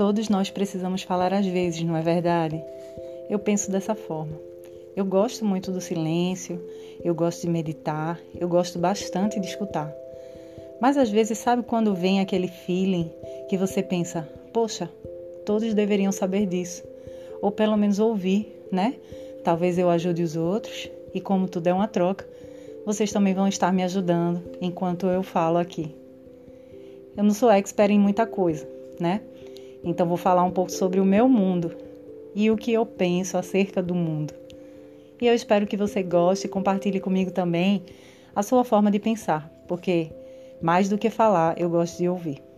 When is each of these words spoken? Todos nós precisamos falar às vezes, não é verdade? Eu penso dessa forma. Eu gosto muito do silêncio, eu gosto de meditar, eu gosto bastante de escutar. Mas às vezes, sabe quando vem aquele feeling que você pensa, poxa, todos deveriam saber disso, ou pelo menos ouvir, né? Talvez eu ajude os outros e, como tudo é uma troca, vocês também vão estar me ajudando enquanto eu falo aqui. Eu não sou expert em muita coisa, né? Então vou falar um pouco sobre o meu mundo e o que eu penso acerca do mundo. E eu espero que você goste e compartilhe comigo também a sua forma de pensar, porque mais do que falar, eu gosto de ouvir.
Todos 0.00 0.30
nós 0.30 0.48
precisamos 0.48 1.02
falar 1.02 1.34
às 1.34 1.44
vezes, 1.44 1.82
não 1.82 1.94
é 1.94 2.00
verdade? 2.00 2.58
Eu 3.28 3.38
penso 3.38 3.70
dessa 3.70 3.94
forma. 3.94 4.32
Eu 4.96 5.04
gosto 5.04 5.44
muito 5.44 5.70
do 5.70 5.78
silêncio, 5.78 6.58
eu 7.04 7.14
gosto 7.14 7.42
de 7.42 7.50
meditar, 7.50 8.18
eu 8.34 8.48
gosto 8.48 8.78
bastante 8.78 9.38
de 9.38 9.46
escutar. 9.46 9.92
Mas 10.80 10.96
às 10.96 11.10
vezes, 11.10 11.36
sabe 11.36 11.62
quando 11.64 11.94
vem 11.94 12.18
aquele 12.18 12.48
feeling 12.48 13.10
que 13.50 13.58
você 13.58 13.82
pensa, 13.82 14.26
poxa, 14.54 14.90
todos 15.44 15.74
deveriam 15.74 16.12
saber 16.12 16.46
disso, 16.46 16.82
ou 17.42 17.50
pelo 17.50 17.76
menos 17.76 17.98
ouvir, 17.98 18.50
né? 18.72 18.94
Talvez 19.44 19.76
eu 19.76 19.90
ajude 19.90 20.22
os 20.22 20.34
outros 20.34 20.90
e, 21.12 21.20
como 21.20 21.46
tudo 21.46 21.66
é 21.66 21.74
uma 21.74 21.86
troca, 21.86 22.26
vocês 22.86 23.12
também 23.12 23.34
vão 23.34 23.46
estar 23.46 23.70
me 23.70 23.82
ajudando 23.82 24.42
enquanto 24.62 25.08
eu 25.08 25.22
falo 25.22 25.58
aqui. 25.58 25.94
Eu 27.14 27.22
não 27.22 27.34
sou 27.34 27.50
expert 27.50 27.92
em 27.92 28.00
muita 28.00 28.24
coisa, 28.26 28.66
né? 28.98 29.20
Então 29.82 30.06
vou 30.06 30.16
falar 30.16 30.44
um 30.44 30.50
pouco 30.50 30.70
sobre 30.70 31.00
o 31.00 31.04
meu 31.04 31.28
mundo 31.28 31.74
e 32.34 32.50
o 32.50 32.56
que 32.56 32.72
eu 32.72 32.84
penso 32.84 33.36
acerca 33.36 33.82
do 33.82 33.94
mundo. 33.94 34.34
E 35.20 35.26
eu 35.26 35.34
espero 35.34 35.66
que 35.66 35.76
você 35.76 36.02
goste 36.02 36.46
e 36.46 36.50
compartilhe 36.50 37.00
comigo 37.00 37.30
também 37.30 37.82
a 38.34 38.42
sua 38.42 38.64
forma 38.64 38.90
de 38.90 38.98
pensar, 38.98 39.50
porque 39.66 40.10
mais 40.62 40.88
do 40.88 40.98
que 40.98 41.10
falar, 41.10 41.58
eu 41.58 41.68
gosto 41.68 41.98
de 41.98 42.08
ouvir. 42.08 42.49